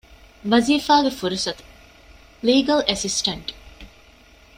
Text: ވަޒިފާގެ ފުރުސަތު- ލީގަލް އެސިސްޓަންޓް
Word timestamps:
ވަޒިފާގެ 0.51 1.11
ފުރުސަތު- 1.19 1.63
ލީގަލް 2.45 2.83
އެސިސްޓަންޓް 2.87 3.49